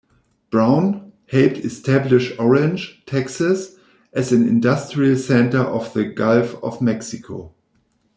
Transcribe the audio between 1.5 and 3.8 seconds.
establish Orange, Texas,